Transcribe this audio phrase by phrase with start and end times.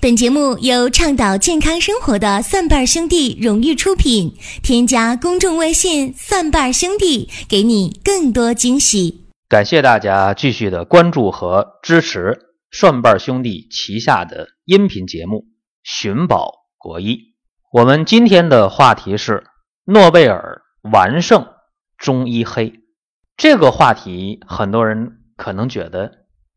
[0.00, 4.32] 本节目由倡导健康生活的蒜瓣兄弟荣誉出品。
[4.62, 9.26] 添加公众微信“蒜瓣兄弟”，给你更多惊喜。
[9.48, 12.38] 感谢大家继续的关注和支持
[12.70, 15.38] 蒜瓣兄弟旗下的音频节目
[15.82, 17.16] 《寻宝国医》。
[17.72, 19.48] 我们今天的话题是
[19.84, 20.62] 诺贝尔
[20.92, 21.48] 完胜
[21.96, 22.72] 中医黑。
[23.36, 26.12] 这个话题很多人可能觉得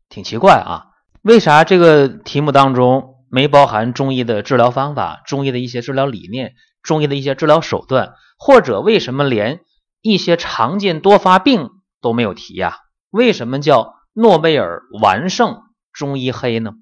[0.08, 0.84] 挺奇怪啊，
[1.22, 3.08] 为啥这个题目当中？
[3.34, 9.60] 没包含中医的治疗方法、中医的一些治疗理念、中医的一些治疗手段，或者为什么连
[10.02, 11.70] 一些常见多发病
[12.02, 12.80] 都没有提呀？
[13.08, 15.62] 为什么叫诺贝尔完胜
[15.94, 16.72] 中医黑呢？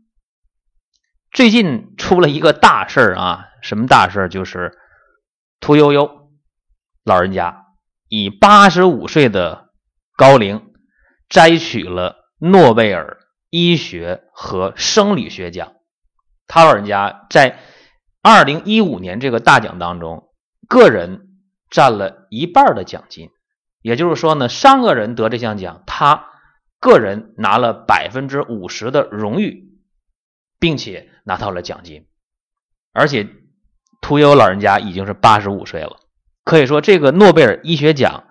[1.30, 4.28] 最近出了一个大事儿啊，什么大事儿？
[4.28, 4.76] 就是
[5.60, 6.32] 屠呦呦
[7.04, 7.64] 老人家
[8.08, 9.70] 以八十五岁的
[10.16, 10.72] 高龄
[11.28, 13.18] 摘取了诺贝尔
[13.50, 15.74] 医学和生理学奖。
[16.52, 17.60] 他老人家在
[18.22, 20.32] 二零一五年这个大奖当中，
[20.66, 21.28] 个人
[21.70, 23.30] 占了一半的奖金，
[23.82, 26.26] 也就是说呢，三个人得这项奖，他
[26.80, 29.78] 个人拿了百分之五十的荣誉，
[30.58, 32.08] 并且拿到了奖金。
[32.92, 33.28] 而且
[34.00, 36.00] 屠呦呦老人家已经是八十五岁了，
[36.42, 38.24] 可以说这个诺贝尔医学奖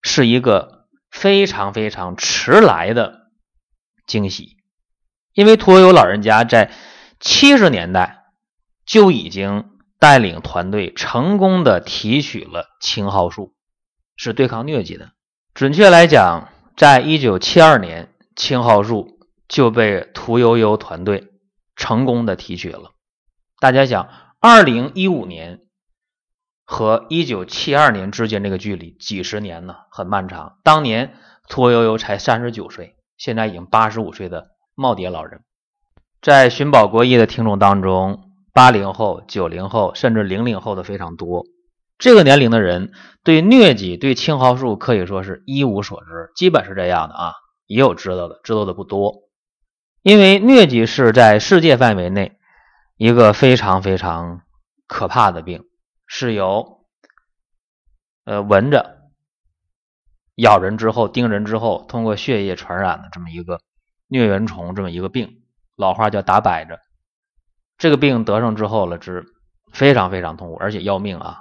[0.00, 3.28] 是一个非常非常迟来的
[4.06, 4.56] 惊喜，
[5.34, 6.72] 因为屠呦呦老人家在。
[7.24, 8.26] 七十年代
[8.84, 13.54] 就已经带领团队成功的提取了青蒿素，
[14.14, 15.12] 是对抗疟疾的。
[15.54, 21.32] 准确来讲，在一九七二年，青蒿素就被屠呦呦团队
[21.74, 22.92] 成功的提取了。
[23.58, 25.60] 大家想，二零一五年
[26.66, 30.58] 和一九七二年之间这个距离几十年呢，很漫长。
[30.62, 31.16] 当年
[31.48, 35.42] 屠呦呦才三十九岁，现在已经八十五岁的耄耋老人。
[36.24, 41.44] 在寻宝国医的听众当中，八零后、九零后甚至零零后的非常多。
[41.98, 47.34] 这个年龄的人对疟疾、对青蒿素可以说是一无所知，基本是这样的啊。
[47.66, 49.28] 也有知道的，知道的不多。
[50.00, 52.38] 因为疟疾是在世界范围内
[52.96, 54.40] 一个非常非常
[54.86, 55.64] 可怕的病，
[56.06, 56.86] 是由
[58.24, 59.10] 呃闻着
[60.36, 63.60] 咬人之后、叮人之后，通过血液传染的这么一个
[64.08, 65.42] 疟原虫这么一个病。
[65.76, 66.80] 老话叫打摆着，
[67.78, 69.24] 这个病得上之后了，是
[69.72, 71.40] 非常非常痛苦，而且要命啊！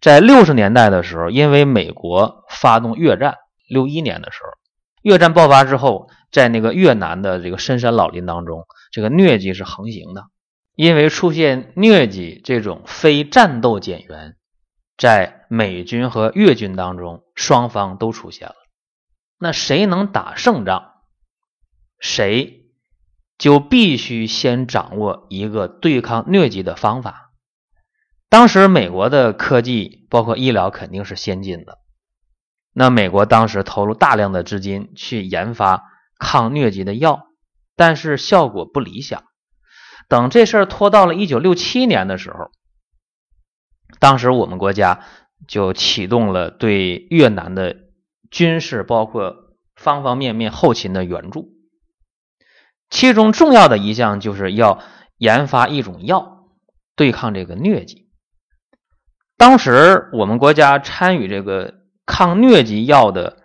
[0.00, 3.36] 在六十年代的时候，因为美国发动越战，
[3.68, 4.50] 六一年的时候，
[5.02, 10.24] 越战爆发之后，在那个越南的这个深山老林当中，这个疟疾是横行的。
[10.74, 14.36] 因为出现疟疾这种非战斗减员，
[14.96, 18.54] 在美军和越军当中，双方都出现了。
[19.38, 20.94] 那谁能打胜仗，
[22.00, 22.61] 谁？
[23.42, 27.32] 就必须先掌握一个对抗疟疾的方法。
[28.28, 31.78] 当时美国的科技包括医疗肯定是先进的，
[32.72, 35.82] 那美国当时投入大量的资金去研发
[36.20, 37.26] 抗疟疾的药，
[37.74, 39.24] 但是效果不理想。
[40.08, 42.52] 等这事儿拖到了一九六七年的时候，
[43.98, 45.04] 当时我们国家
[45.48, 47.74] 就启动了对越南的
[48.30, 49.34] 军事包括
[49.74, 51.51] 方方面面后勤的援助。
[52.92, 54.78] 其中重要的一项就是要
[55.16, 56.50] 研发一种药
[56.94, 58.06] 对抗这个疟疾。
[59.38, 63.38] 当时我们国家参与这个抗疟疾药的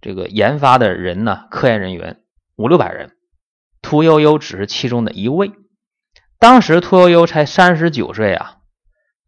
[0.00, 2.22] 这个研发的人呢，科研人员
[2.56, 3.12] 五六百人，
[3.82, 5.52] 屠呦呦只是其中的一位。
[6.38, 8.56] 当时屠呦呦才三十九岁啊，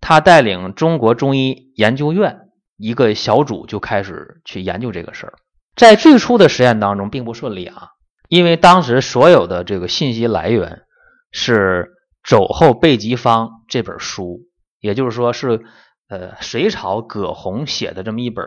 [0.01, 2.49] 他带领中国中医研究院
[2.79, 5.35] 一个小组就开始去研究这个事儿。
[5.77, 7.91] 在最初的实验当中，并不顺利啊。
[8.29, 10.83] 因为当时所有的这个信息来源
[11.31, 11.97] 是
[12.29, 14.41] 《肘后备急方》这本书，
[14.81, 15.65] 也就是说是
[16.09, 18.45] 呃隋朝葛洪写的这么一本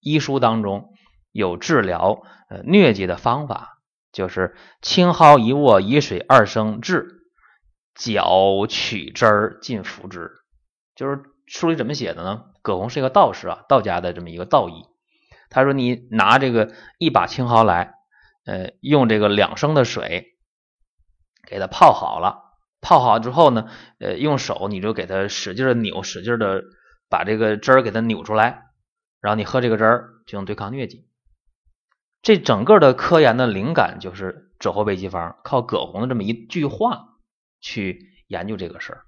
[0.00, 0.88] 医书当中
[1.30, 3.78] 有治疗呃疟疾的方法，
[4.12, 7.06] 就是青蒿一握，以水二升制，
[7.94, 10.30] 绞取汁儿进服之。
[10.96, 12.42] 就是书里怎么写的呢？
[12.60, 14.84] 葛洪是一个道士啊，道家的这么一个道医。
[15.48, 17.94] 他说：“你拿这个一把青蒿来。”
[18.44, 20.34] 呃，用这个两升的水
[21.46, 23.68] 给它泡好了，泡好之后呢，
[24.00, 26.64] 呃，用手你就给它使劲的扭，使劲的
[27.08, 28.64] 把这个汁儿给它扭出来，
[29.20, 31.06] 然后你喝这个汁儿就能对抗疟疾。
[32.20, 37.08] 这整个的科研的灵感就是《肘后备急方》，靠葛洪的这么一句话
[37.60, 39.02] 去研究这个事儿。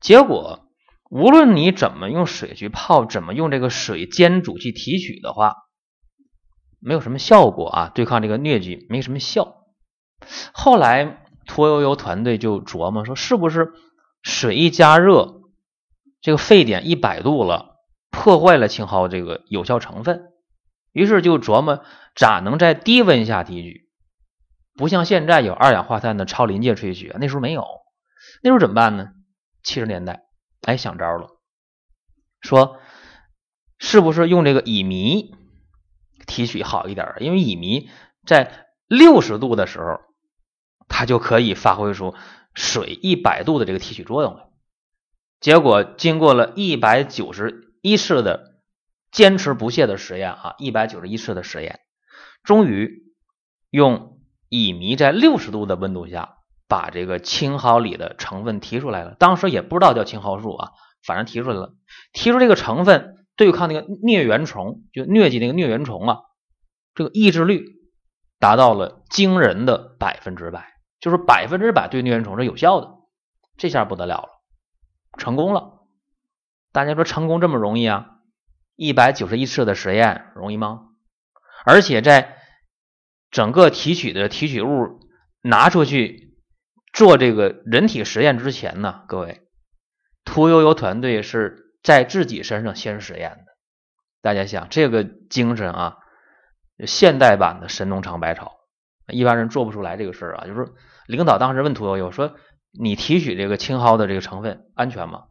[0.00, 0.66] 结果，
[1.10, 5.56] 无论你怎么用水去泡，怎么用这个水煎煮去提取的话。
[6.80, 9.66] 没有什么效果啊，对抗这个疟疾没什么效。
[10.52, 13.72] 后来屠呦呦团队就琢磨说，是不是
[14.22, 15.42] 水一加热，
[16.20, 17.76] 这个沸点一百度了，
[18.10, 20.32] 破坏了青蒿这个有效成分？
[20.92, 21.84] 于是就琢磨
[22.16, 23.88] 咋能在低温下提取？
[24.74, 27.64] 不像现在有二氧化碳的超临界萃取，那时候没有。
[28.42, 29.10] 那时候怎么办呢？
[29.62, 30.22] 七十年代，
[30.62, 31.28] 哎，想招了，
[32.40, 32.78] 说
[33.78, 35.34] 是不是用这个乙醚
[36.26, 37.14] 提取好一点？
[37.20, 37.88] 因为乙醚
[38.26, 40.00] 在六十度的时候。
[40.92, 42.16] 它就可以发挥出
[42.52, 44.48] 水一百度的这个提取作用了。
[45.38, 48.56] 结果经过了一百九十一次的
[49.12, 51.78] 坚持不懈的实验啊，一百九十一次的实验，
[52.42, 53.04] 终于
[53.70, 54.18] 用
[54.48, 59.14] 乙醚在六十度的温度下把这个青蒿里的成分提出来了。
[59.14, 60.72] 当时也不知道叫青蒿素啊，
[61.06, 61.74] 反正提出来了。
[62.12, 66.18] 提出这个成分对抗那个疟原虫，就疟疾那个疟原虫啊，
[66.94, 67.64] 这个抑制率
[68.38, 70.76] 达到了惊人的百分之百。
[71.00, 72.90] 就是百分之百对疟原虫是有效的，
[73.56, 74.28] 这下不得了了，
[75.16, 75.78] 成功了。
[76.72, 78.18] 大家说成功这么容易啊？
[78.76, 80.88] 一百九十一次的实验容易吗？
[81.64, 82.36] 而且在
[83.30, 85.00] 整个提取的提取物
[85.40, 86.36] 拿出去
[86.92, 89.48] 做这个人体实验之前呢，各位，
[90.26, 93.52] 屠呦呦团队是在自己身上先实验的。
[94.22, 95.98] 大家想这个精神啊，
[96.86, 98.56] 现代版的神农尝百草，
[99.08, 100.72] 一般人做不出来这个事儿啊，就是。
[101.06, 102.36] 领导当时问屠呦呦说
[102.70, 105.24] ：“你提取这个青蒿的这个成分安全吗？”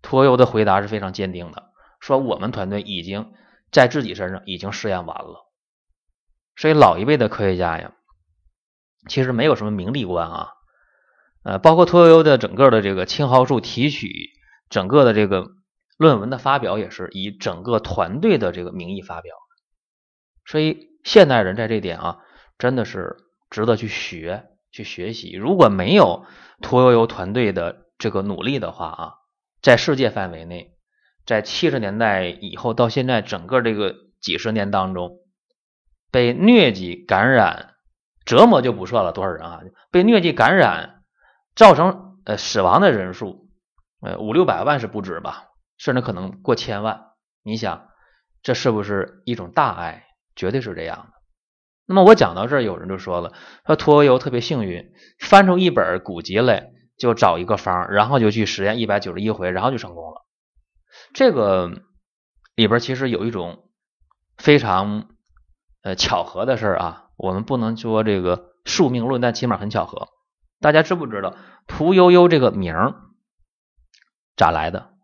[0.00, 1.64] 屠呦呦的回答是非常坚定的，
[2.00, 3.34] 说：“我们团队已经
[3.70, 5.52] 在自己身上已经试验完了。”
[6.56, 7.92] 所以老一辈的科学家呀，
[9.06, 10.48] 其实没有什么名利观啊，
[11.42, 14.30] 呃，包括屠呦呦的整个的这个青蒿素提取，
[14.70, 15.46] 整个的这个
[15.96, 19.34] 论文的发表也是以整个团队的这个名义发表。
[20.44, 22.18] 所以现代人在这点啊，
[22.58, 23.16] 真的是
[23.50, 24.50] 值得去学。
[24.72, 26.26] 去学习，如果没有
[26.60, 29.14] 屠呦呦团队的这个努力的话啊，
[29.62, 30.76] 在世界范围内，
[31.24, 35.20] 在七十年代以后到现在整个这个几十年当中，
[36.10, 37.76] 被疟疾感染
[38.26, 39.60] 折磨就不算了，多少人啊？
[39.90, 41.04] 被疟疾感染
[41.54, 43.48] 造成呃死亡的人数，
[44.02, 45.46] 呃五六百万是不止吧，
[45.78, 47.12] 甚至可能过千万。
[47.42, 47.88] 你想，
[48.42, 50.06] 这是不是一种大爱？
[50.34, 51.16] 绝对是这样的。
[51.86, 53.32] 那么我讲到这儿，有人就说了，
[53.64, 60.26] 说屠呦呦特别幸运，翻出一本古籍来，就找一个方，然后就去实验一百九十一回，然后就成功了。
[61.14, 61.82] 这个
[62.54, 63.70] 里边其实有一种
[64.36, 65.08] 非常
[65.82, 70.08] 呃巧合的事儿啊，我们不能说这个宿命论，但起码很巧合。
[70.60, 71.36] 大家知不知道
[71.66, 72.74] 屠呦呦这个名
[74.36, 74.95] 咋来的？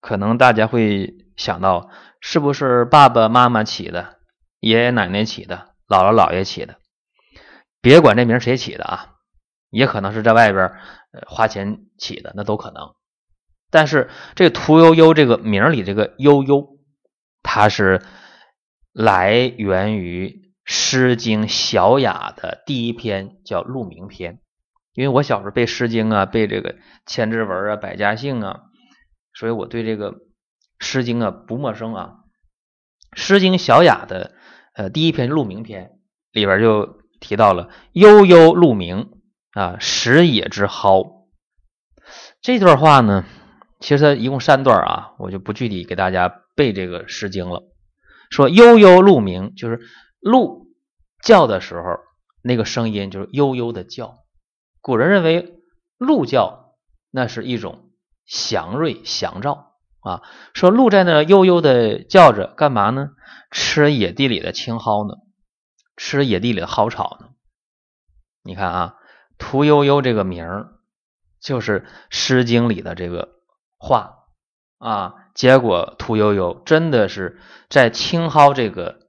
[0.00, 1.90] 可能大家会想到，
[2.20, 4.18] 是不是爸爸妈妈起的？
[4.60, 6.76] 爷爷奶奶起的，姥姥姥爷起的，
[7.80, 9.14] 别管这名谁起的啊，
[9.70, 10.72] 也可能是在外边
[11.26, 12.92] 花钱起的，那都可能。
[13.70, 16.78] 但是这屠呦呦这个名里这个呦呦，
[17.42, 18.02] 它是
[18.92, 20.28] 来源于
[20.64, 24.34] 《诗经·小雅》的第一篇叫《鹿鸣篇》，
[24.94, 28.62] 因为我小时候背《诗经》啊，背这个千字文啊、百家姓啊，
[29.38, 30.12] 所以我对这个
[30.80, 32.14] 《诗经》啊不陌生啊，
[33.18, 34.34] 《诗经·小雅》的。
[34.74, 35.86] 呃，第一篇《鹿鸣篇》
[36.30, 39.10] 里边就提到了“悠悠鹿鸣
[39.52, 41.28] 啊，食野之蒿”
[42.40, 43.24] 这段话呢，
[43.80, 47.64] 其实它一共三段啊，我就不具体给大家背这个《诗经》了。
[48.30, 49.80] 说“悠悠鹿鸣”，就是
[50.20, 50.68] 鹿
[51.24, 51.98] 叫的时候，
[52.42, 54.18] 那个声音就是悠悠的叫。
[54.80, 55.60] 古人认为
[55.96, 56.76] 鹿叫
[57.10, 57.87] 那是一种
[58.28, 63.10] 祥瑞祥兆啊，说鹿在那悠悠的叫着，干嘛呢？
[63.50, 65.14] 吃野地里的青蒿呢？
[65.96, 67.30] 吃野地里的蒿草呢？
[68.42, 68.94] 你看啊，
[69.38, 70.78] 屠呦呦这个名儿
[71.40, 71.80] 就是
[72.10, 73.40] 《诗经》里的这个
[73.78, 74.26] 话
[74.78, 75.14] 啊。
[75.34, 79.08] 结果屠呦呦真的是在青蒿这个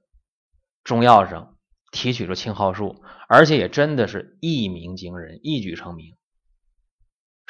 [0.84, 1.56] 中药上
[1.90, 6.16] 提取出青蒿素，而且也真的是一鸣惊人，一举成名。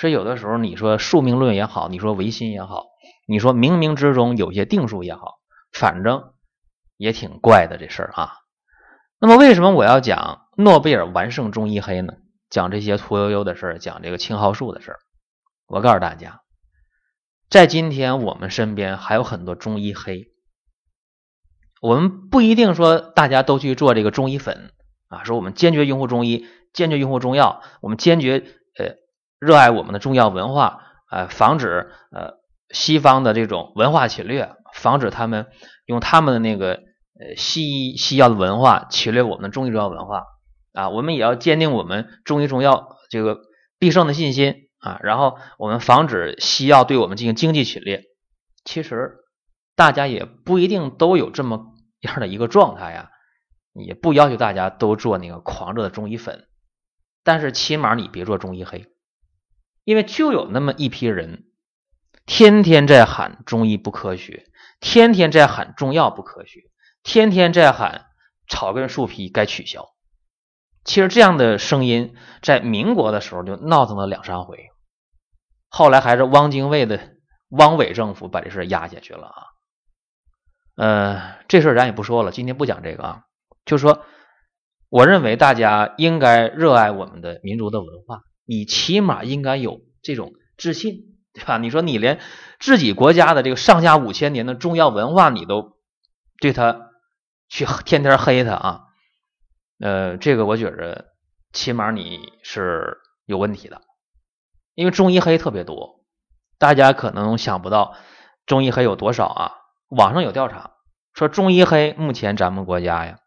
[0.00, 2.87] 所以有的时候你说宿命论也好，你说唯心也好，
[3.26, 5.38] 你说冥冥之中有些定数也好，
[5.71, 6.33] 反正。
[7.02, 8.33] 也挺怪的这事儿啊，
[9.19, 12.12] 那么为什么我要讲诺贝尔完胜中医黑呢？
[12.50, 14.99] 讲这些屠呦呦的事儿，讲这个青蒿素的事儿。
[15.66, 16.42] 我告诉大家，
[17.49, 20.26] 在今天我们身边还有很多中医黑，
[21.80, 24.71] 我们不一定说大家都去做这个中医粉
[25.09, 28.45] 啊，说我们坚决拥护中医，坚决拥护中药，我们坚决
[28.76, 28.97] 呃
[29.41, 32.35] 热爱我们的中药文化，呃，防止呃
[32.71, 35.49] 西方的这种文化侵略，防止他们
[35.87, 36.83] 用他们的那个。
[37.23, 40.23] 呃，西医西药的文化侵略我们的中医中药文化，
[40.73, 43.43] 啊，我们也要坚定我们中医中药这个
[43.79, 48.05] 必胜的信心啊，然后我们防止西药对我们进行经济侵略。
[48.65, 49.17] 其实
[49.77, 53.11] 大家也不一定都有这么样的一个状态呀，
[53.75, 56.47] 也不要求大家都做那个狂热的中医粉，
[57.23, 58.87] 但是起码你别做中医黑，
[59.85, 61.45] 因为就有那么一批人，
[62.27, 64.47] 天天在喊中医不科学，
[64.81, 66.61] 天天在喊中药不科学，
[67.03, 68.07] 天天在喊
[68.49, 69.89] 草根树皮该取消。
[70.85, 74.71] 其实这样的声音在民国的时候就闹腾了两三回，
[75.69, 77.17] 后来还是汪精卫的
[77.51, 79.43] 汪伪政府把这事压下去了啊。
[80.77, 83.25] 呃，这事咱也不说了，今天不讲这个啊，
[83.67, 84.05] 就说
[84.89, 91.57] 我认为大家应该热爱我们的民族的文化，你起码应该有这种自信，对吧？
[91.59, 92.19] 你说你连
[92.59, 95.78] 自己国家的这个上下五千年的重要文化你都
[96.40, 96.90] 对他
[97.49, 98.80] 去天天黑他啊？
[99.78, 101.12] 呃，这个我觉着，
[101.52, 103.83] 起码你是有问题的，
[104.75, 106.04] 因为中医黑特别多，
[106.59, 107.95] 大家可能想不到
[108.47, 109.52] 中医黑有多少啊。
[109.90, 110.73] 网上有调查
[111.14, 113.21] 说，中医黑目前咱们国家呀，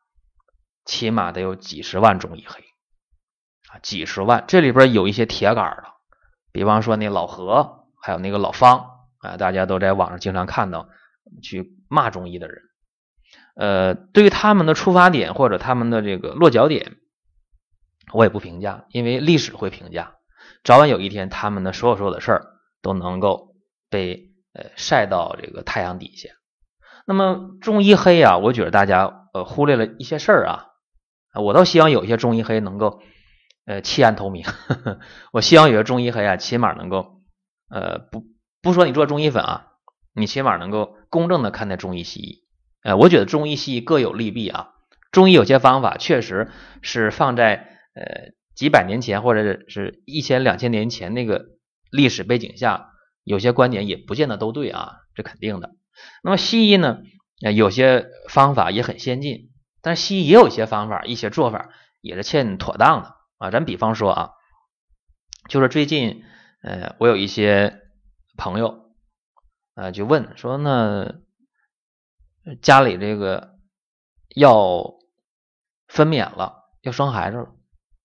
[0.83, 2.61] 起码得有几十万中医黑，
[3.81, 4.43] 几十万。
[4.47, 5.83] 这里边有一些铁杆的，
[6.51, 8.85] 比方说那老何，还有那个老方
[9.19, 10.89] 啊，大家都在网上经常看到
[11.41, 12.61] 去骂中医的人。
[13.55, 16.97] 呃，对于他们的出发点或者他们的这个落脚点，
[18.11, 20.15] 我也不评价，因为历史会评价。
[20.63, 22.47] 早晚有一天，他们的所有所有的事儿
[22.81, 23.55] 都能够
[23.89, 26.29] 被呃晒到这个太阳底下。
[27.05, 30.65] 那么中医黑啊，我觉得大家呃忽略了一些事儿啊，
[31.33, 33.03] 我倒希望有一些中医黑能够
[33.65, 34.46] 呃弃暗投明。
[35.32, 37.22] 我希望有些中医黑啊，起码能够
[37.70, 38.25] 呃不
[38.62, 39.67] 不说你做中医粉啊，
[40.13, 42.43] 你起码能够公正的看待中医西医。
[42.84, 44.70] 呃，我觉得中医西医各有利弊啊。
[45.12, 46.50] 中医有些方法确实
[46.82, 51.46] 是放在呃几百年前或者是一千两千年前那个
[51.91, 52.89] 历史背景下，
[53.24, 55.75] 有些观点也不见得都对啊，这肯定的。
[56.24, 57.00] 那么西医呢，
[57.55, 59.51] 有些方法也很先进，
[59.82, 61.70] 但是西医也有一些方法、一些做法
[62.01, 63.51] 也是欠妥当的啊。
[63.51, 64.31] 咱比方说啊，
[65.50, 66.23] 就是最近
[66.62, 67.81] 呃，我有一些
[68.38, 68.91] 朋友
[69.75, 71.21] 啊，就问说那。
[72.62, 73.51] 家里这个
[74.35, 74.95] 要
[75.88, 77.47] 分娩了，要生孩子了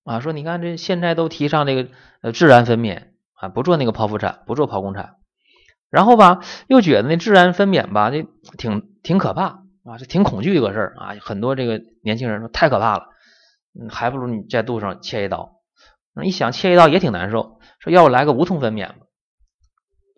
[0.04, 0.20] 啊！
[0.20, 1.90] 说你看这现在都提倡这个
[2.22, 5.16] 呃自然分娩啊，不做那个剖腹产，不做剖宫产。
[5.90, 11.16] 然后吧，又觉得那自然分娩吧，这挺挺可怕啊，这挺恐惧一个事儿啊。
[11.20, 13.08] 很多这个年轻人说太可怕了，
[13.90, 15.60] 还不如你在肚上切一刀。
[16.14, 19.06] 那一想切一刀也挺难受，说要不来个无痛分娩吧？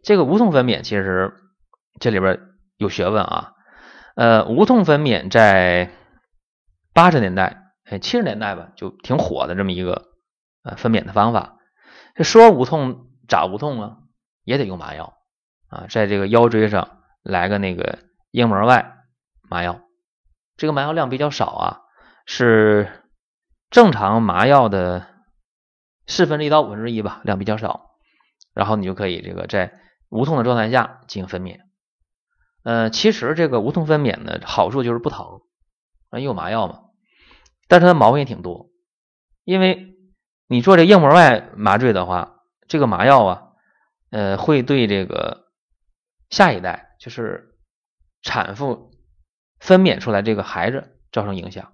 [0.02, 1.34] 这个无痛分娩其实
[2.00, 2.40] 这里边
[2.76, 3.52] 有学问啊。
[4.16, 5.90] 呃，无痛分娩在
[6.94, 10.08] 八十年代、哎七十年代吧，就挺火的这么一个
[10.62, 11.58] 呃分娩的方法。
[12.14, 13.96] 这说无痛咋无痛啊？
[14.44, 15.14] 也得用麻药
[15.68, 17.98] 啊，在这个腰椎上来个那个
[18.30, 18.96] 硬膜外
[19.48, 19.80] 麻药，
[20.56, 21.80] 这个麻药量比较少啊，
[22.26, 22.99] 是
[23.70, 25.06] 正常麻药的
[26.06, 27.86] 四分之一到五分之一吧，量比较少。
[28.52, 31.60] 然后你就可以这个在无痛的状态下进行分娩。
[32.64, 35.40] 呃，其实这个无痛分娩的，好处就是不疼，
[36.10, 36.80] 啊，有麻药嘛。
[37.68, 38.70] 但是它毛病也挺多，
[39.44, 39.94] 因为
[40.48, 43.42] 你做这硬膜外麻醉的话，这个麻药啊，
[44.10, 45.46] 呃，会对这个
[46.28, 47.54] 下一代，就是
[48.20, 48.90] 产妇
[49.60, 51.72] 分娩出来这个孩子造成影响。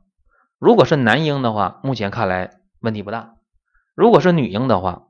[0.59, 3.37] 如果是男婴的话，目前看来问题不大；
[3.95, 5.09] 如果是女婴的话，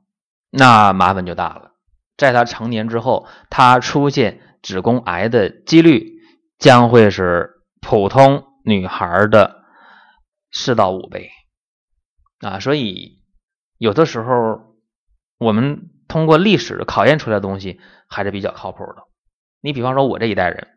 [0.49, 1.71] 那麻烦就大了。
[2.17, 4.41] 在她成年之后，她出现。
[4.63, 6.19] 子宫癌的几率
[6.57, 9.63] 将会是普通女孩的
[10.51, 11.29] 四到五倍
[12.39, 13.21] 啊，所以
[13.77, 14.75] 有的时候
[15.37, 19.03] 我们通过历史考验出来的东西还是比较靠谱的。
[19.61, 20.67] 你比方说，我这一代人，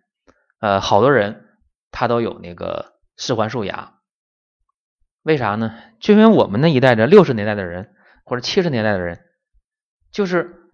[0.60, 1.48] 呃，好多人
[1.90, 3.94] 他都有那个四环素牙，
[5.22, 5.74] 为啥呢？
[6.00, 9.20] 就因为我们那一代的六十年代的人或者七十年代的人，
[10.10, 10.70] 就是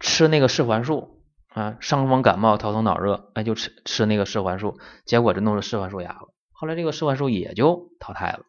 [0.00, 1.16] 吃那个四环素。
[1.54, 6.28] 啊，伤风感冒、头疼脑热，哎，就吃吃那个四环素，结果就弄了四环素牙了。
[6.52, 8.40] 后来这个四环素也就淘汰了，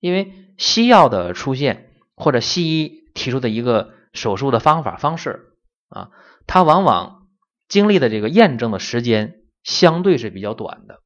[0.00, 5.52] 因为西药的出现或者西医提出的一个手术的方法方式
[5.88, 6.10] 啊，
[6.48, 7.28] 它往往
[7.68, 11.00] 经历的这个验证的时间相对是比较短的，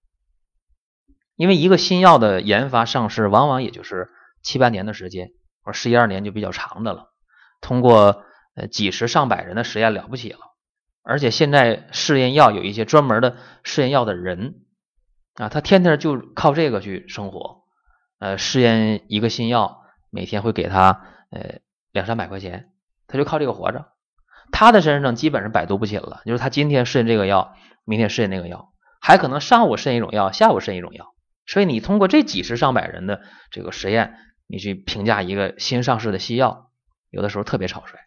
[1.37, 4.09] 因为一个新药的研发上市往往也就是
[4.43, 5.29] 七八年的时间，
[5.63, 7.13] 或者十一二年就比较长的了。
[7.61, 8.25] 通过
[8.55, 10.39] 呃几十上百人的实验了不起了。
[11.03, 14.55] 而且现在试验药有一些专门的试验药的人
[15.35, 17.63] 啊，他天天就靠这个去生活
[18.19, 21.61] 呃试验一个新药，每天会给他呃
[21.93, 22.71] 两三百块钱，
[23.07, 23.87] 他就靠这个活着。
[24.51, 31.15] 他的身上基本上百毒不侵了，就是他今天试验这个药，明天试验那个药，还可能上午试验一种药，下午试验一种药。
[31.47, 36.71] 所以你通过这几十上百人的这个实验，你去评价一个新上市的西药，
[37.11, 37.99] 有的时候特别草率。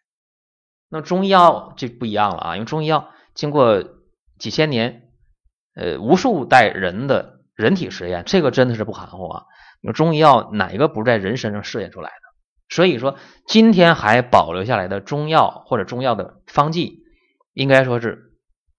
[0.89, 3.83] 那中医药就不一样了啊，因为中医药经过
[4.37, 5.09] 几千年，
[5.75, 9.45] 呃，无数代人的人体实验，这个真的是不含糊啊。
[9.81, 12.29] 你说中医药哪一个不是在人身上试验出来的？
[12.69, 13.17] 所以说，
[13.47, 17.03] 今天还保留下来的中药或者中药的方剂，
[17.53, 18.33] 应该说是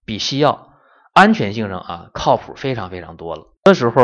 [0.05, 0.70] 比西药
[1.13, 3.47] 安全性上啊靠谱非常非常多了。
[3.65, 4.03] 那时候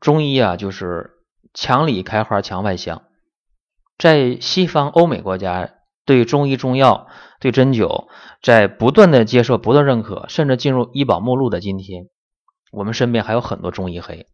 [0.00, 1.10] 中医啊就是
[1.54, 3.02] 墙里开花墙外香，
[3.98, 5.70] 在西方欧美国家
[6.04, 7.06] 对中医中药
[7.40, 8.08] 对针灸
[8.42, 12.06] 在不断的接受不断认可，甚至进入医保目录的今天，
[12.72, 14.26] 我们身边还有很多中医黑。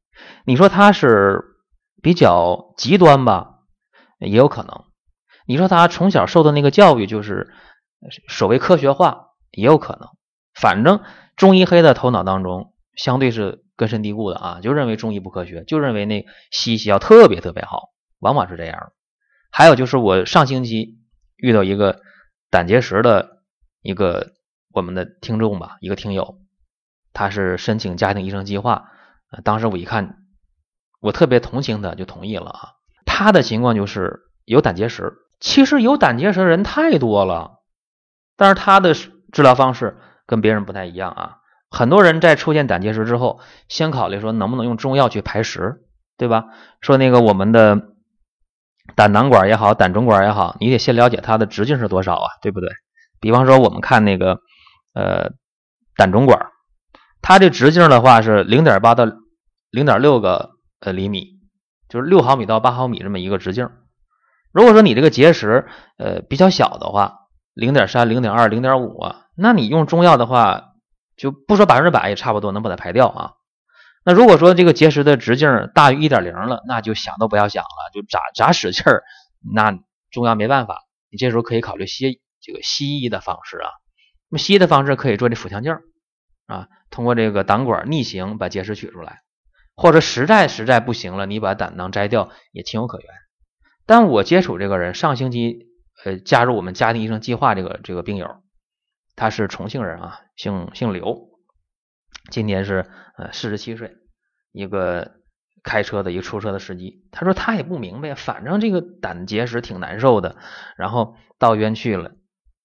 [0.44, 1.44] 你说他是
[2.02, 3.56] 比较极端吧？
[4.20, 4.84] 也有可能，
[5.46, 7.52] 你说他从小受的那个教育就是
[8.28, 10.08] 所谓科学化，也有可能。
[10.54, 11.00] 反正
[11.38, 18.92] 中医黑的头脑当中相对是根深蒂固的啊，就认为中医不科学，就认为那西医药特别特别好，往往是这样。
[19.50, 20.98] 还有就是我上星期
[21.36, 22.00] 遇到一个
[22.50, 23.38] 胆结石的
[23.80, 24.32] 一个
[24.72, 26.40] 我们的听众吧，一个听友，
[27.12, 28.90] 他是申请家庭医生计划，
[29.44, 30.18] 当时我一看，
[31.00, 32.68] 我特别同情他，就同意了啊。
[33.06, 37.60] 他的情况就是有胆结石，其实有胆结石的人太多了，
[38.36, 41.38] 但是他的治疗方式跟别人不太一样啊。
[41.68, 45.82] 很多人在出现胆结石之后，先考虑说能不能用中药去排石，
[46.16, 46.44] 对吧？
[46.80, 47.88] 说那个我们的
[48.94, 52.68] 胆囊管也好，胆总管也好，你得先了解它的直径是多少啊，对不对？
[53.18, 54.38] 比方说我们看那个
[54.94, 55.32] 呃
[55.96, 56.46] 胆总管，
[57.20, 59.04] 它这直径的话是零点八到
[59.70, 61.36] 零点六个呃厘米。
[61.88, 63.70] 就是六毫米到八毫米这么一个直径。
[64.52, 65.66] 如果说你这个结石
[65.96, 67.20] 呃比较小的话，
[67.54, 70.72] 零点三、零点二、零点五啊，那你用中药的话，
[71.16, 73.32] 就不说百分之百也差不多能把它排掉啊。
[74.04, 79.02] 那如果说这个结石的直径大于一点零了，那就想都不要想了，就咋咋使劲儿，
[79.54, 79.78] 那
[80.10, 80.82] 中药没办法。
[81.10, 83.70] 你这时候可以考虑西这个西医的方式啊。
[84.30, 85.74] 那么西医的方式可以做这腹腔镜
[86.46, 89.20] 啊，通过这个胆管逆行把结石取出来。
[89.76, 93.08] 或者实在实在不行了，你把胆囊摘掉也情有可原。
[93.86, 95.68] 但我接触这个人，上星期
[96.04, 98.26] 呃加入我们家庭医生计划这个这个病友，
[99.18, 101.28] 他是重庆人啊，姓姓刘，
[102.30, 103.96] 今年是呃四十七岁，
[104.52, 105.16] 一个
[105.64, 107.04] 开车的一个出车的司机。
[107.10, 110.36] 他说他也不明白，反正这个胆结石挺难受的，
[110.76, 112.12] 然后到医院去了，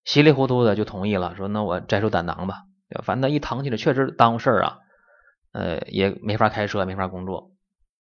[0.06, 2.66] 稀里糊涂的就同意了，说那我摘除胆囊吧。
[3.04, 4.78] 反正他一疼起来确实耽误事儿啊。
[5.54, 7.52] 呃，也没法开车，没法工作，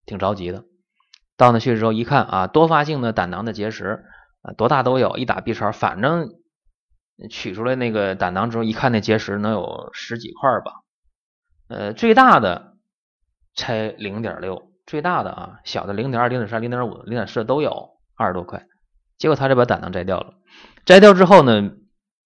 [0.06, 0.63] 挺着急的。
[1.38, 4.06] 到那去之后一看啊，多发性的胆囊的结石
[4.42, 6.30] 啊，多大都有，一打 B 超，反正
[7.30, 10.82] 取出来那个胆囊之后，一看那结石能有十几块吧。
[11.67, 12.73] 呃，最大的
[13.56, 18.65] 才零点六，最大的啊，小的零点二、零点三、零点五、零点四都有二十多块。
[19.17, 20.34] 结果他这把胆囊摘掉了，
[20.86, 21.71] 摘掉之后呢，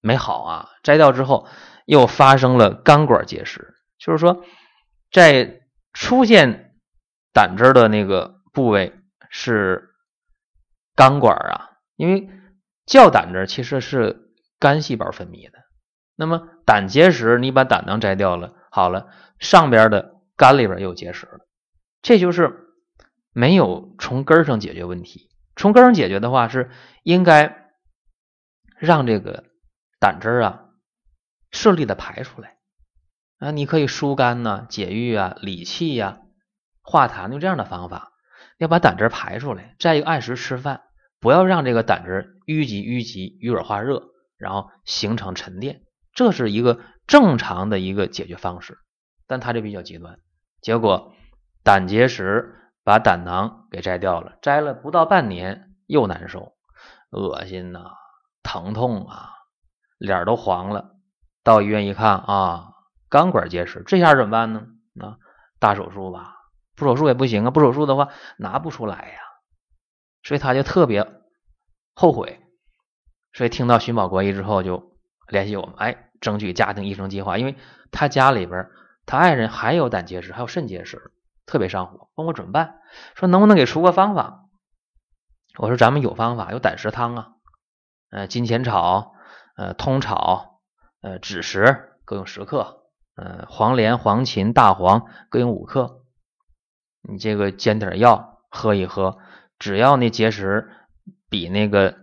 [0.02, 1.48] 没好啊，摘掉之后
[1.86, 4.44] 又发生了肝管结石，就是说。
[5.10, 5.62] 在
[5.94, 6.76] 出现
[7.32, 8.94] 胆汁的那个部位
[9.30, 9.92] 是
[10.96, 12.30] 肝管啊，因为
[12.86, 14.27] 叫胆汁其实是
[14.60, 15.60] 肝细胞分泌的。
[16.16, 19.08] 那么胆结石，你把胆囊摘掉了，好了，
[19.40, 21.40] 上边的肝里边又有结石了，
[22.02, 22.68] 这就是
[23.34, 25.30] 没有从根上解决问题。
[25.56, 26.70] 从根上解决的话，是
[27.04, 27.72] 应该
[28.78, 29.44] 让这个
[30.00, 30.66] 胆汁啊
[31.52, 32.58] 顺利的排出来。
[33.40, 36.20] 啊，你可以疏肝呐、解郁啊、理气呀、
[36.82, 38.12] 化痰，用这样的方法，
[38.58, 39.76] 要把胆汁排出来。
[39.78, 40.82] 再一个，按时吃饭，
[41.20, 44.04] 不要让这个胆汁淤积、淤积、淤而化热，
[44.38, 45.82] 然后形成沉淀。
[46.14, 48.78] 这是一个正常的一个解决方式，
[49.28, 50.20] 但它就比较极端。
[50.62, 51.14] 结果
[51.64, 56.54] 胆结石把胆囊给摘掉了，摘了不到半年又难受、
[57.12, 57.92] 恶心呐、
[58.44, 59.32] 疼痛啊，
[59.98, 60.92] 脸都黄了。
[61.44, 62.74] 到医院一看啊。
[63.10, 64.68] 肝管结石，这下怎么办呢？
[65.00, 65.16] 啊，
[65.60, 66.36] 大手术吧，
[66.76, 69.20] 不手术也不行啊，不手术的话拿不出来呀，
[70.24, 71.10] 所以他就特别
[71.96, 72.42] 后悔，
[73.38, 74.98] 所以听到寻宝国医之后就
[75.28, 77.56] 联系我们，哎，争取家庭医生计划，因为
[77.92, 78.68] 他家里边
[79.06, 81.12] 他爱人还有胆结石，还有肾结石，
[81.46, 82.80] 特别上火，问我怎么办，
[83.14, 84.46] 说能不能给出个方法？
[85.60, 87.28] 我说咱们有方法，有胆石汤啊，
[88.10, 89.14] 呃，金钱草、
[89.56, 90.62] 呃，通草、
[91.04, 92.86] 呃，枳实各用十克。
[93.16, 96.02] 呃，黄连、黄芩、大黄各用五克，
[97.04, 99.20] 你这个煎点药，喝一喝，
[99.60, 100.72] 只要那结石
[101.30, 101.98] 比那个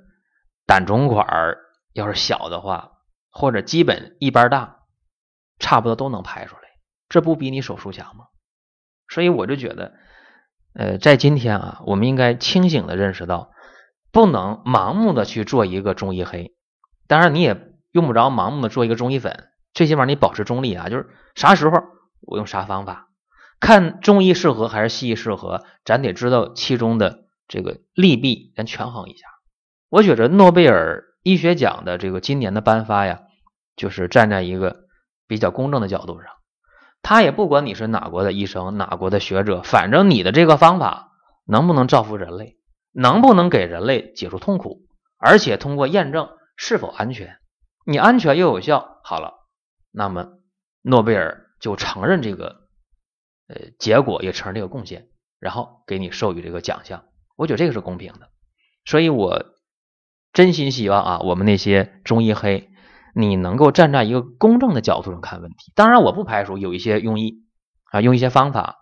[0.66, 1.58] 胆总管儿
[1.92, 2.92] 要是小的话，
[3.30, 4.78] 或者基本一般大，
[5.58, 6.62] 差不多都能排出来，
[7.08, 8.26] 这不比你手术强吗？
[9.08, 9.92] 所以我就觉得，
[10.74, 13.50] 呃，在今天啊，我们应该清醒的认识到，
[14.10, 16.54] 不能盲目的去做一个中医黑，
[17.06, 21.82] 当然你也用不着盲目的做一个中医粉，最起码你保持中立啊，就是啥时候
[22.22, 23.08] 我用啥方法，
[23.60, 29.26] 看中医适合还是西医适合，咱得知道其中的这个利弊，咱权衡一下。
[29.94, 33.22] 我觉着诺贝尔医学奖的这个今年的颁发呀，
[33.76, 34.86] 就是站在一个
[35.28, 36.32] 比较公正的角度上。
[37.00, 41.12] 他也不管你是哪国的医生，哪国的学者，反正你的这个方法
[41.46, 42.58] 能不能造福人类，
[42.90, 44.82] 能不能给人类解除痛苦，
[45.16, 47.38] 而且通过验证是否安全，
[47.86, 49.46] 你安全又有效，好了，
[49.92, 50.38] 那么
[50.82, 52.62] 诺贝尔就承认这个
[53.46, 55.06] 呃结果，也承认这个贡献，
[55.38, 57.04] 然后给你授予这个奖项。
[57.36, 58.30] 我觉得这个是公平的，
[58.84, 59.53] 所以我
[60.34, 62.68] 真心希望啊，我们那些中医黑。
[63.16, 67.44] 你能够站在一个公正的角度上看问题，当然我不排除有一些庸医
[67.92, 68.78] 啊，用一些方法，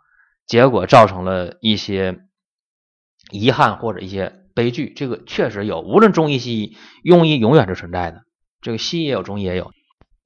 [0.46, 2.20] 结果造成了一些
[3.30, 5.82] 遗憾或者一些悲剧，这个确实有。
[5.82, 8.22] 无论中医西医，庸医永远是存在的，
[8.62, 9.70] 这个西医也有，中医也有。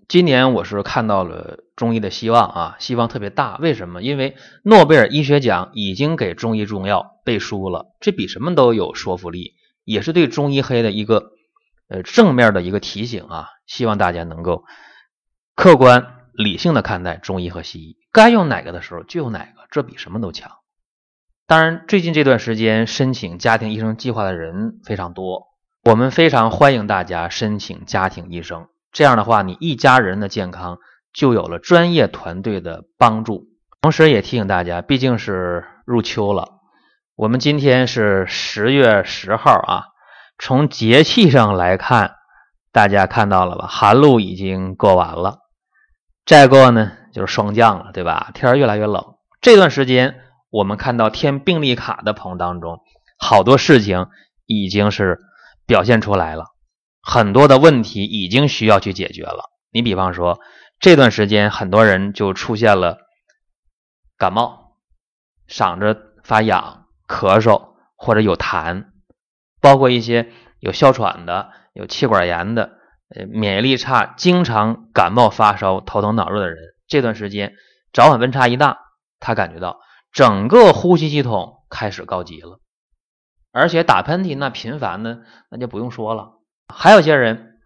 [0.07, 3.57] 今年我是看到了中医的希望啊，希望特别大。
[3.57, 4.05] 为什么？
[4.05, 9.55] 因为诺贝尔医学奖已经给中医中药背书了，这比什么都有说服力，
[9.87, 11.33] 也是对中医黑的一个。
[11.89, 14.65] 呃，正面的一个提醒啊，希望大家能够
[15.55, 20.51] 客观理性的看待中医和西医，该用哪个的时候就用哪个，这比什么都强。
[21.47, 25.47] 当然，最近这段时间申请家庭医生计划的人非常多，
[25.85, 28.67] 我们非常欢迎大家申请家庭医生。
[28.91, 30.81] 这样的话，你一家人的健康
[31.13, 33.47] 就有了专业团队的帮助。
[33.81, 36.56] 同时也提醒大家，毕竟是入秋了，
[37.17, 39.85] 我们今天是十月十号啊。
[40.39, 42.17] 从节气上来看，
[42.73, 43.67] 大家看到了吧？
[43.67, 45.39] 寒露已经过完了，
[46.27, 48.33] 再过呢就是霜降了，对吧？
[48.35, 49.15] 天越来越冷。
[49.41, 52.81] 这段时间，我们看到填病历卡的朋友当中，
[53.19, 54.09] 好多事情
[54.45, 55.19] 已经是
[55.67, 56.45] 表现出来了，
[57.01, 59.45] 很多的问题已经需要去解决了。
[59.71, 60.39] 你比方说，
[60.81, 62.99] 这段时间很多人就出现了
[64.19, 64.77] 感冒、
[65.49, 68.87] 嗓子发痒、咳嗽或者有痰。
[69.61, 77.55] 包括一些有哮喘的、有气管炎的、呃免疫力差、经常感冒发烧、头疼脑热的人，这段时间
[77.93, 78.79] 早晚温差一大，
[79.19, 79.81] 他感觉到
[80.13, 82.61] 整个呼吸系统开始告急了，
[83.51, 86.35] 而且打喷嚏那频繁的，那就不用说了。
[86.73, 87.59] 还有些人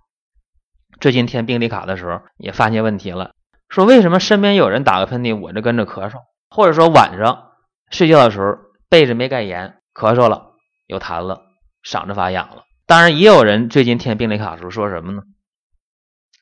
[1.01, 3.33] 最近填病历卡的时候也发现问题了，
[3.69, 6.15] 说为什么身边有人打个喷嚏，我就跟着咳嗽，
[6.49, 7.51] 或者说晚上
[7.91, 8.57] 睡觉的时候
[8.91, 11.47] 被子没盖严，咳嗽了，有痰了。
[11.83, 15.23] 嗓子发痒了，当然也有人最近填病历卡的时候说什么呢？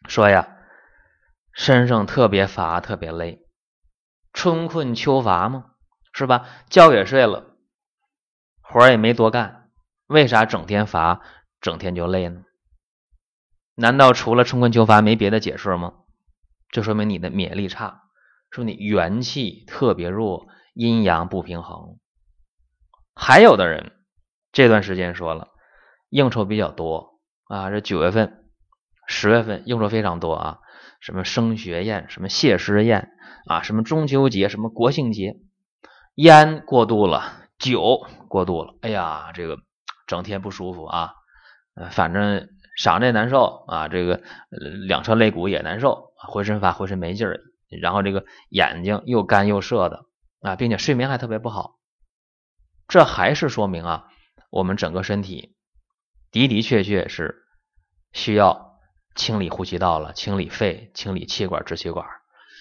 [0.09, 0.57] 说呀，
[1.53, 3.41] 身上特别乏，特别累，
[4.33, 5.67] 春困秋乏嘛，
[6.13, 6.47] 是吧？
[6.71, 7.55] 觉也睡了，
[8.63, 9.69] 活也没多干，
[10.07, 11.21] 为啥整天乏，
[11.61, 12.43] 整天就累呢？
[13.75, 15.93] 难道除了春困秋乏没别的解释吗？
[16.71, 18.05] 这说明你的免疫力差，
[18.51, 22.01] 说你元气特别弱，阴阳不平衡。
[23.19, 23.93] 还有的人。
[24.51, 25.49] 这段时间说了，
[26.09, 28.45] 应酬比较多啊，这九月份、
[29.07, 30.59] 十月份应酬非常多啊，
[31.01, 33.11] 什么升学宴、什么谢师宴
[33.47, 35.37] 啊，什么中秋节、什么国庆节，
[36.15, 39.59] 烟过度了，酒过度了，哎呀，这个
[40.07, 41.13] 整天不舒服啊，
[41.91, 42.49] 反正
[42.83, 44.23] 嗓子也难受啊，这个
[44.87, 47.41] 两侧肋骨也难受，浑身乏浑身没劲儿，
[47.83, 50.07] 然后这个眼睛又干又涩的
[50.41, 51.78] 啊，并且睡眠还特别不好，
[52.89, 54.05] 这还是说明啊。
[54.51, 55.55] 我们整个身体
[56.33, 57.43] 的的确确是
[58.13, 58.79] 需要
[59.15, 62.07] 清理呼吸道了，清理肺，清理气管、支气管，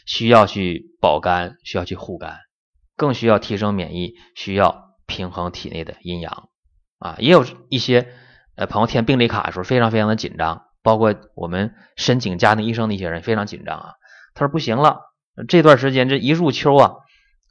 [0.06, 2.40] 需要去保肝，需要去护肝，
[2.98, 6.50] 更需要提升免疫，需要平衡体内的阴阳
[7.00, 7.16] 啊。
[7.20, 8.14] 也有一些
[8.58, 13.94] 呃朋友填病历卡的时候非常非常的紧张，包括我们申请家庭医生的一些人非常紧张啊。
[14.34, 15.00] 他说不行了，
[15.48, 16.96] 这段时间这一入秋啊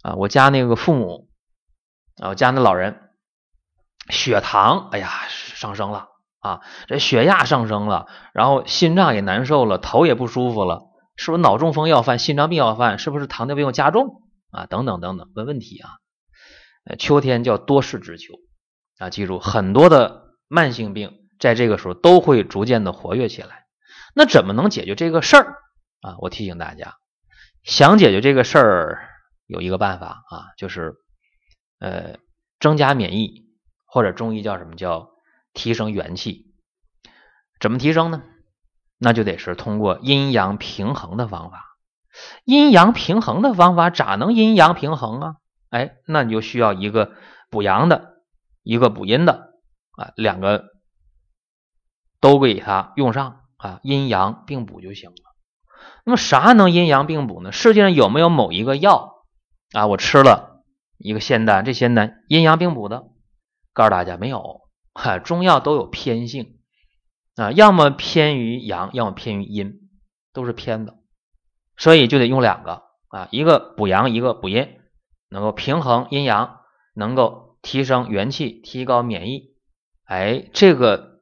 [0.02, 1.25] 啊，我家那个父母
[2.20, 3.02] 啊，我家那老人。
[4.08, 6.60] 血糖，哎呀，上升了啊！
[6.86, 10.82] 这血压上升了，然后心脏也难受了，头也不舒服了，
[11.16, 13.00] 是不是脑中风要犯，心脏病要犯？
[13.00, 14.66] 是不是糖尿病又加重啊？
[14.66, 15.90] 等等等等，问问题啊！
[17.00, 18.34] 秋天叫多事之秋
[18.98, 23.64] 啊，记住，很多的慢性病在这个时候都会逐渐的活跃起来。
[24.14, 25.56] 那怎么能解决这个事儿
[26.00, 26.14] 啊？
[26.20, 26.94] 我提醒大家，
[27.64, 29.08] 想解决这个事儿
[29.48, 30.94] 有一个办法啊，就是
[31.78, 32.18] 呃。
[32.58, 33.44] 增加免疫，
[33.84, 35.10] 或者中医叫什么叫
[35.52, 36.54] 提升元气？
[37.60, 38.22] 怎么提升呢？
[38.96, 41.76] 那就得是通过阴阳平衡的方法。
[42.44, 45.34] 阴阳平衡的方法咋能阴阳平衡啊？
[45.68, 47.12] 哎，那你就需要一个
[47.50, 48.14] 补阳的，
[48.62, 49.50] 一个补阴的
[49.98, 50.64] 啊，两个
[52.20, 55.16] 都给它用上啊，阴阳并补就行了。
[56.04, 57.52] 那么啥能阴阳并补呢？
[57.52, 59.26] 世界上有没有某一个药
[59.72, 59.86] 啊？
[59.86, 60.55] 我吃了
[60.98, 63.08] 一个仙丹，这仙丹阴阳并补的？
[63.72, 64.62] 告诉大家没有，
[64.94, 66.58] 哈，中药都有偏性
[67.36, 69.88] 啊，要么偏于阳，要么偏于阴，
[70.32, 70.96] 都是偏的，
[71.76, 74.78] 所以就得用两个啊，一个补阳，一个补阴，
[75.28, 76.60] 能够平衡阴阳，
[76.94, 79.54] 能够提升元气，提高免疫。
[80.04, 81.20] 哎，这个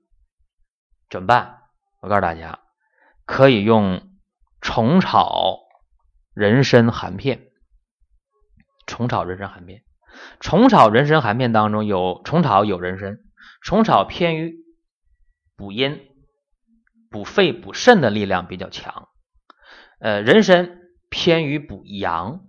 [1.10, 1.58] 怎么办？
[2.00, 2.60] 我告诉大家，
[3.24, 4.10] 可以用。
[4.66, 5.58] 虫草
[6.32, 7.48] 人参含片，
[8.94, 9.82] 虫草人参含片，
[10.38, 13.18] 虫草人参含片当中有虫草有人参，
[13.60, 14.54] 虫草偏于
[15.56, 16.00] 补阴、
[17.10, 19.08] 补肺、补肾的力量比较强，
[19.98, 20.78] 呃，人参
[21.10, 22.46] 偏于补阳，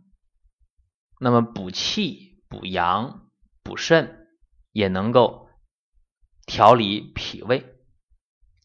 [1.20, 3.28] 那么补气、补阳、
[3.64, 4.28] 补肾
[4.72, 5.50] 也能够
[6.46, 7.66] 调理脾胃，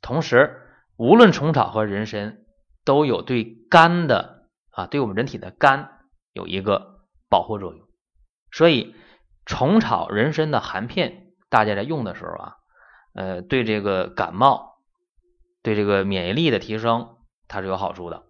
[0.03, 0.61] 同时
[0.99, 2.37] 无论虫草和人参。
[2.83, 6.01] 都有对肝的啊，对我们人体的肝
[6.33, 6.90] 有一个
[7.31, 7.87] 保护作用，
[8.51, 8.95] 所以
[9.47, 12.57] 虫草人参的含片，大家在用的时候啊，
[13.15, 14.75] 呃，对这个感冒，
[15.63, 17.17] 对这个免疫力的提升，
[17.49, 18.25] 它是有好处的，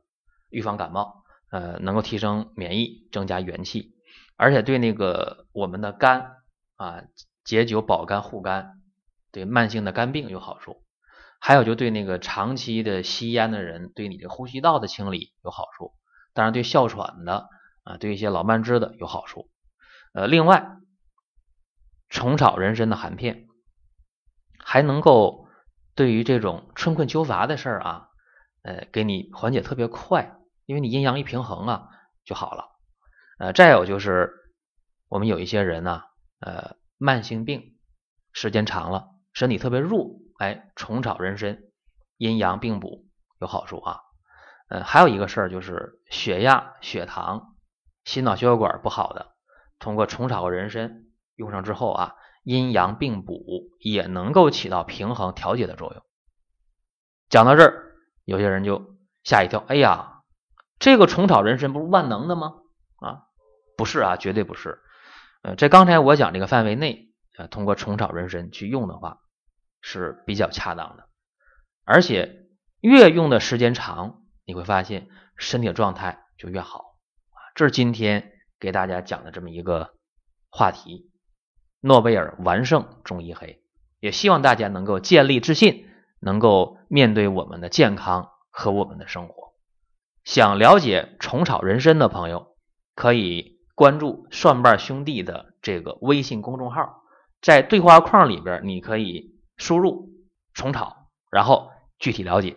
[0.50, 3.94] 预防感冒，呃，能够提升免疫，增加元气，
[4.36, 6.36] 而且对那个我们的肝
[6.76, 7.02] 啊，
[7.42, 8.82] 解酒保肝护肝，
[9.32, 10.82] 对慢性的肝病有好处。
[11.42, 15.94] 还有就对那个长期的吸烟的人，对你的呼吸道的清理有好处。
[16.34, 17.48] 当然对哮喘的
[17.82, 19.50] 啊，对一些老慢支的有好处。
[20.12, 20.76] 呃，另外，
[22.08, 23.46] 虫草人参的含片
[24.58, 25.48] 还能够
[25.94, 28.08] 对于这种春困秋乏的事儿啊，
[28.62, 31.88] 呃，给你缓解特别快，因为你阴阳一平衡啊
[32.24, 32.68] 就好了。
[33.38, 34.34] 呃，再有就是
[35.08, 36.02] 我们有一些人呢，
[36.40, 37.78] 呃，慢性病
[38.32, 40.20] 时间长了，身体特别弱。
[40.38, 41.58] 哎，虫草人参，
[42.16, 43.06] 阴阳并补
[43.40, 44.00] 有好处啊。
[44.68, 47.49] 呃，还有一个事儿就是血压、血糖、
[48.04, 49.34] 心脑血管不好的，
[49.78, 56.02] 通过虫草和人参用上之后啊，阴阳并补也能够起到平衡调节的作用。
[57.28, 60.22] 讲到这儿，有些人就吓一跳，哎呀，
[60.78, 62.54] 这个虫草人参不是万能的吗？
[63.00, 63.22] 啊，
[63.76, 64.80] 不是啊，绝对不是。
[65.42, 69.18] 呃，在刚才我讲这个范围内，呃，通过虫草人参去用的话。
[69.82, 71.08] 是比较恰当的，
[71.86, 72.50] 而且
[72.82, 75.08] 越用的时间长，你会发现
[75.38, 76.89] 身体状态就越好！
[77.54, 79.94] 这是今天给大家讲的这么一个
[80.50, 81.10] 话题——
[81.80, 83.62] 诺贝尔完胜中医黑，
[84.00, 85.88] 也希望大家能够建立自信，
[86.20, 89.54] 能够面对我们的健康和我们的生活。
[90.24, 92.56] 想了解虫草人参的朋友，
[92.94, 97.02] 可以关注“蒜瓣兄弟”的这个微信公众号，
[97.40, 99.38] 在对话框里边，你可以。
[99.60, 100.08] 输入
[100.54, 102.56] 虫草，然后具体了解。